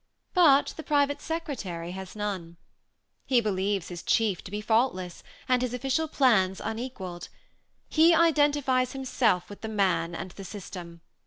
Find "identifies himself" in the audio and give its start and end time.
8.15-9.47